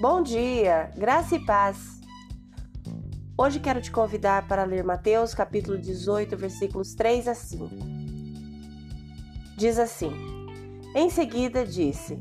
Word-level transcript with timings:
Bom 0.00 0.22
dia, 0.22 0.90
graça 0.96 1.36
e 1.36 1.44
paz. 1.44 2.00
Hoje 3.36 3.60
quero 3.60 3.82
te 3.82 3.90
convidar 3.90 4.48
para 4.48 4.64
ler 4.64 4.82
Mateus 4.82 5.34
capítulo 5.34 5.76
18, 5.76 6.38
versículos 6.38 6.94
3 6.94 7.28
a 7.28 7.34
5. 7.34 7.68
Diz 9.58 9.78
assim: 9.78 10.10
Em 10.96 11.10
seguida 11.10 11.66
disse: 11.66 12.18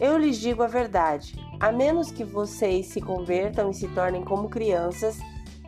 Eu 0.00 0.16
lhes 0.16 0.38
digo 0.38 0.62
a 0.62 0.66
verdade, 0.66 1.34
a 1.60 1.70
menos 1.70 2.10
que 2.10 2.24
vocês 2.24 2.86
se 2.86 3.02
convertam 3.02 3.68
e 3.68 3.74
se 3.74 3.88
tornem 3.88 4.24
como 4.24 4.48
crianças, 4.48 5.18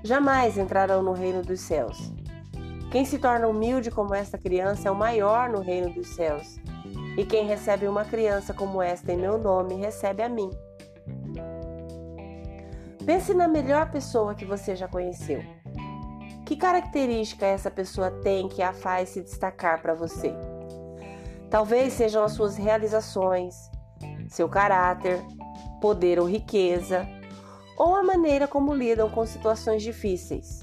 jamais 0.02 0.56
entrarão 0.56 1.02
no 1.02 1.12
reino 1.12 1.42
dos 1.42 1.60
céus. 1.60 2.14
Quem 2.91 3.05
se 3.05 3.19
torna 3.19 3.46
humilde 3.46 3.91
como 3.91 4.14
esta 4.14 4.38
criança 4.38 4.88
é 4.88 4.91
o 4.91 4.96
maior 4.96 5.50
no 5.50 5.60
reino 5.60 5.92
dos 5.92 6.14
céus. 6.14 6.59
E 7.14 7.27
quem 7.27 7.46
recebe 7.46 7.87
uma 7.87 8.06
criança 8.06 8.55
como 8.55 8.80
esta 8.80 9.12
em 9.12 9.19
meu 9.19 9.37
nome, 9.37 9.74
recebe 9.74 10.23
a 10.23 10.30
mim. 10.30 10.48
Pense 13.05 13.34
na 13.34 13.48
melhor 13.48 13.91
pessoa 13.91 14.34
que 14.34 14.45
você 14.45 14.77
já 14.77 14.87
conheceu. 14.87 15.43
Que 16.47 16.56
característica 16.56 17.45
essa 17.45 17.70
pessoa 17.70 18.10
tem 18.10 18.48
que 18.48 18.62
a 18.62 18.73
faz 18.73 19.09
se 19.09 19.20
destacar 19.20 19.83
para 19.83 19.95
você? 19.95 20.33
Talvez 21.51 21.95
sejam 21.95 22.23
as 22.23 22.33
suas 22.33 22.57
realizações, 22.57 23.55
seu 24.29 24.48
caráter, 24.48 25.20
poder 25.80 26.20
ou 26.20 26.27
riqueza, 26.27 27.07
ou 27.77 27.96
a 27.96 28.02
maneira 28.05 28.46
como 28.46 28.73
lidam 28.73 29.10
com 29.10 29.27
situações 29.27 29.82
difíceis. 29.82 30.62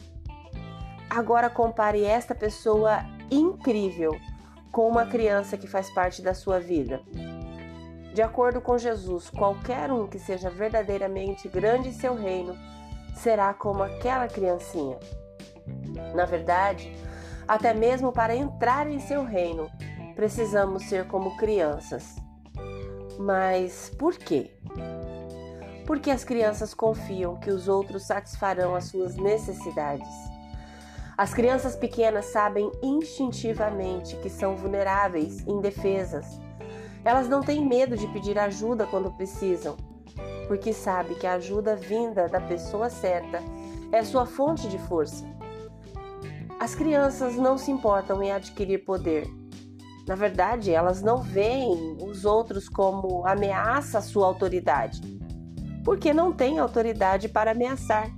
Agora 1.09 1.49
compare 1.49 2.03
esta 2.05 2.33
pessoa 2.33 3.03
incrível 3.29 4.11
com 4.71 4.87
uma 4.87 5.05
criança 5.05 5.57
que 5.57 5.67
faz 5.67 5.91
parte 5.93 6.21
da 6.21 6.33
sua 6.33 6.59
vida. 6.59 7.01
De 8.13 8.21
acordo 8.21 8.59
com 8.59 8.77
Jesus, 8.77 9.29
qualquer 9.29 9.91
um 9.91 10.07
que 10.07 10.17
seja 10.17 10.49
verdadeiramente 10.49 11.47
grande 11.47 11.89
em 11.89 11.93
seu 11.93 12.15
reino 12.15 12.57
será 13.15 13.53
como 13.53 13.83
aquela 13.83 14.27
criancinha. 14.27 14.97
Na 16.15 16.25
verdade, 16.25 16.91
até 17.47 17.73
mesmo 17.73 18.11
para 18.11 18.35
entrar 18.35 18.89
em 18.89 18.99
seu 18.99 19.23
reino, 19.23 19.69
precisamos 20.15 20.83
ser 20.83 21.07
como 21.07 21.37
crianças. 21.37 22.15
Mas 23.19 23.91
por 23.97 24.17
quê? 24.17 24.51
Porque 25.85 26.09
as 26.09 26.23
crianças 26.23 26.73
confiam 26.73 27.35
que 27.35 27.51
os 27.51 27.67
outros 27.67 28.07
satisfarão 28.07 28.75
as 28.75 28.85
suas 28.85 29.15
necessidades. 29.17 30.07
As 31.17 31.33
crianças 31.33 31.75
pequenas 31.75 32.25
sabem 32.25 32.71
instintivamente 32.81 34.15
que 34.17 34.29
são 34.29 34.55
vulneráveis, 34.55 35.45
indefesas 35.45 36.39
elas 37.03 37.29
não 37.29 37.41
têm 37.41 37.65
medo 37.65 37.95
de 37.95 38.07
pedir 38.07 38.37
ajuda 38.37 38.85
quando 38.85 39.11
precisam, 39.11 39.77
porque 40.47 40.73
sabe 40.73 41.15
que 41.15 41.25
a 41.25 41.33
ajuda 41.33 41.75
vinda 41.75 42.27
da 42.27 42.41
pessoa 42.41 42.89
certa 42.89 43.41
é 43.91 44.03
sua 44.03 44.25
fonte 44.25 44.67
de 44.67 44.77
força. 44.77 45.25
As 46.59 46.75
crianças 46.75 47.35
não 47.35 47.57
se 47.57 47.71
importam 47.71 48.21
em 48.21 48.31
adquirir 48.31 48.79
poder. 48.79 49.27
Na 50.05 50.15
verdade, 50.15 50.71
elas 50.71 51.01
não 51.01 51.21
veem 51.21 51.97
os 52.01 52.25
outros 52.25 52.67
como 52.67 53.25
ameaça 53.25 53.99
à 53.99 54.01
sua 54.01 54.25
autoridade, 54.25 54.99
porque 55.85 56.13
não 56.13 56.33
têm 56.33 56.59
autoridade 56.59 57.29
para 57.29 57.51
ameaçar. 57.51 58.09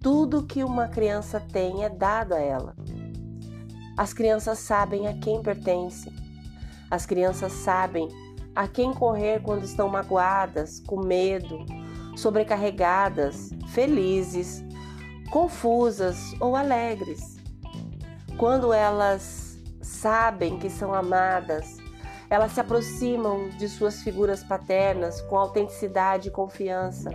Tudo 0.00 0.46
que 0.46 0.64
uma 0.64 0.88
criança 0.88 1.40
tem 1.40 1.84
é 1.84 1.90
dado 1.90 2.32
a 2.32 2.38
ela. 2.38 2.76
As 3.96 4.12
crianças 4.12 4.60
sabem 4.60 5.08
a 5.08 5.18
quem 5.18 5.42
pertencem 5.42 6.27
as 6.90 7.04
crianças 7.04 7.52
sabem 7.52 8.08
a 8.54 8.66
quem 8.66 8.92
correr 8.92 9.40
quando 9.42 9.64
estão 9.64 9.88
magoadas, 9.88 10.80
com 10.80 11.00
medo, 11.00 11.64
sobrecarregadas, 12.16 13.50
felizes, 13.68 14.64
confusas 15.30 16.34
ou 16.40 16.56
alegres. 16.56 17.36
Quando 18.36 18.72
elas 18.72 19.58
sabem 19.82 20.58
que 20.58 20.70
são 20.70 20.94
amadas, 20.94 21.76
elas 22.30 22.52
se 22.52 22.60
aproximam 22.60 23.48
de 23.50 23.68
suas 23.68 24.02
figuras 24.02 24.42
paternas 24.42 25.20
com 25.22 25.36
autenticidade 25.36 26.28
e 26.28 26.32
confiança. 26.32 27.10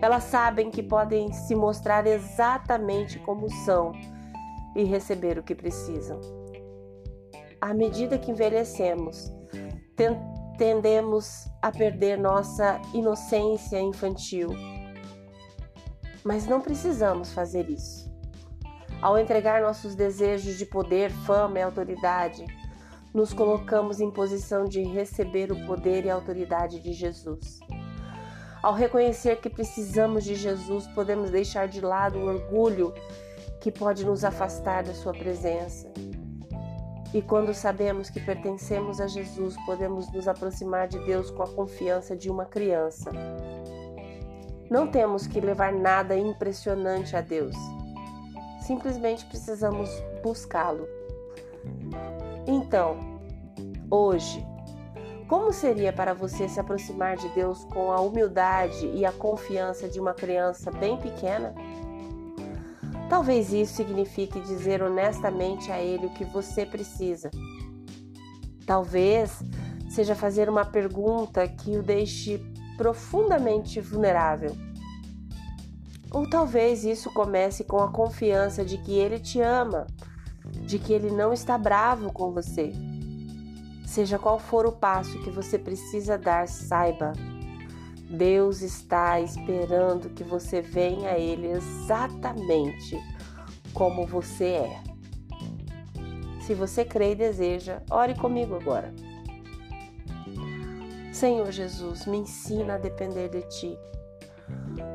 Elas 0.00 0.24
sabem 0.24 0.70
que 0.70 0.82
podem 0.82 1.32
se 1.32 1.54
mostrar 1.54 2.06
exatamente 2.06 3.18
como 3.18 3.50
são 3.64 3.92
e 4.74 4.84
receber 4.84 5.38
o 5.38 5.42
que 5.42 5.54
precisam 5.54 6.45
à 7.66 7.74
medida 7.74 8.16
que 8.16 8.30
envelhecemos, 8.30 9.34
tendemos 10.56 11.48
a 11.60 11.72
perder 11.72 12.16
nossa 12.16 12.80
inocência 12.94 13.80
infantil. 13.80 14.50
Mas 16.22 16.46
não 16.46 16.60
precisamos 16.60 17.32
fazer 17.32 17.68
isso. 17.68 18.08
Ao 19.02 19.18
entregar 19.18 19.62
nossos 19.62 19.96
desejos 19.96 20.56
de 20.56 20.64
poder, 20.64 21.10
fama 21.10 21.58
e 21.58 21.62
autoridade, 21.62 22.44
nos 23.12 23.32
colocamos 23.32 24.00
em 24.00 24.12
posição 24.12 24.64
de 24.64 24.84
receber 24.84 25.50
o 25.50 25.66
poder 25.66 26.04
e 26.04 26.10
a 26.10 26.14
autoridade 26.14 26.78
de 26.78 26.92
Jesus. 26.92 27.58
Ao 28.62 28.74
reconhecer 28.74 29.40
que 29.40 29.50
precisamos 29.50 30.22
de 30.22 30.36
Jesus, 30.36 30.86
podemos 30.94 31.30
deixar 31.30 31.66
de 31.66 31.80
lado 31.80 32.16
o 32.16 32.26
orgulho 32.26 32.94
que 33.60 33.72
pode 33.72 34.06
nos 34.06 34.22
afastar 34.22 34.84
da 34.84 34.94
Sua 34.94 35.12
presença. 35.12 35.92
E 37.16 37.22
quando 37.22 37.54
sabemos 37.54 38.10
que 38.10 38.20
pertencemos 38.20 39.00
a 39.00 39.06
Jesus, 39.06 39.56
podemos 39.64 40.12
nos 40.12 40.28
aproximar 40.28 40.86
de 40.86 40.98
Deus 40.98 41.30
com 41.30 41.42
a 41.42 41.48
confiança 41.48 42.14
de 42.14 42.28
uma 42.28 42.44
criança. 42.44 43.10
Não 44.70 44.86
temos 44.86 45.26
que 45.26 45.40
levar 45.40 45.72
nada 45.72 46.14
impressionante 46.14 47.16
a 47.16 47.22
Deus. 47.22 47.56
Simplesmente 48.60 49.24
precisamos 49.24 49.88
buscá-lo. 50.22 50.86
Então, 52.46 52.98
hoje, 53.90 54.46
como 55.26 55.54
seria 55.54 55.94
para 55.94 56.12
você 56.12 56.46
se 56.50 56.60
aproximar 56.60 57.16
de 57.16 57.30
Deus 57.30 57.64
com 57.64 57.90
a 57.92 57.98
humildade 57.98 58.88
e 58.88 59.06
a 59.06 59.12
confiança 59.12 59.88
de 59.88 59.98
uma 59.98 60.12
criança 60.12 60.70
bem 60.70 60.98
pequena? 60.98 61.54
Talvez 63.08 63.52
isso 63.52 63.74
signifique 63.74 64.40
dizer 64.40 64.82
honestamente 64.82 65.70
a 65.70 65.80
ele 65.80 66.06
o 66.06 66.14
que 66.14 66.24
você 66.24 66.66
precisa. 66.66 67.30
Talvez 68.66 69.42
seja 69.88 70.14
fazer 70.14 70.48
uma 70.48 70.64
pergunta 70.64 71.46
que 71.46 71.76
o 71.76 71.82
deixe 71.82 72.40
profundamente 72.76 73.80
vulnerável. 73.80 74.56
Ou 76.10 76.28
talvez 76.28 76.84
isso 76.84 77.12
comece 77.12 77.62
com 77.62 77.78
a 77.78 77.92
confiança 77.92 78.64
de 78.64 78.78
que 78.78 78.92
ele 78.92 79.20
te 79.20 79.40
ama, 79.40 79.86
de 80.66 80.78
que 80.78 80.92
ele 80.92 81.10
não 81.10 81.32
está 81.32 81.56
bravo 81.56 82.12
com 82.12 82.32
você. 82.32 82.72
Seja 83.86 84.18
qual 84.18 84.38
for 84.38 84.66
o 84.66 84.72
passo 84.72 85.22
que 85.22 85.30
você 85.30 85.58
precisa 85.58 86.18
dar, 86.18 86.48
saiba 86.48 87.12
Deus 88.08 88.62
está 88.62 89.20
esperando 89.20 90.10
que 90.10 90.22
você 90.22 90.62
venha 90.62 91.10
a 91.10 91.18
Ele 91.18 91.48
exatamente 91.48 92.96
como 93.74 94.06
você 94.06 94.44
é. 94.44 94.82
Se 96.40 96.54
você 96.54 96.84
crê 96.84 97.12
e 97.12 97.16
deseja, 97.16 97.82
ore 97.90 98.14
comigo 98.14 98.54
agora. 98.54 98.94
Senhor 101.12 101.50
Jesus, 101.50 102.06
me 102.06 102.18
ensina 102.18 102.74
a 102.74 102.78
depender 102.78 103.28
de 103.28 103.42
Ti. 103.42 103.78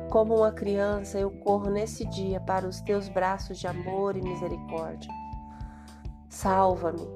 Como 0.08 0.36
uma 0.36 0.52
criança, 0.52 1.18
eu 1.18 1.30
corro 1.30 1.68
nesse 1.68 2.06
dia 2.06 2.40
para 2.40 2.66
os 2.66 2.80
Teus 2.80 3.08
braços 3.08 3.58
de 3.58 3.66
amor 3.66 4.16
e 4.16 4.22
misericórdia. 4.22 5.12
Salva-me, 6.30 7.06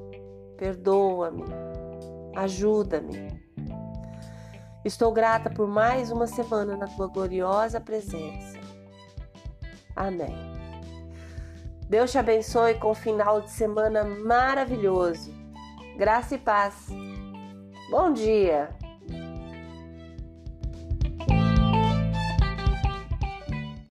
perdoa-me, 0.59 1.45
ajuda-me 2.35 3.46
Estou 4.87 5.11
grata 5.11 5.51
por 5.51 5.67
mais 5.67 6.13
uma 6.13 6.29
semana 6.29 6.77
na 6.77 6.87
tua 6.87 7.09
gloriosa 7.09 7.81
presença. 7.81 8.57
Amém. 9.97 10.33
Deus 11.89 12.13
te 12.13 12.19
abençoe 12.19 12.75
com 12.77 12.93
um 12.93 12.95
final 12.95 13.41
de 13.41 13.51
semana 13.51 14.05
maravilhoso. 14.05 15.35
Graça 15.99 16.37
e 16.37 16.39
paz. 16.39 16.87
Bom 17.91 18.13
dia! 18.13 18.86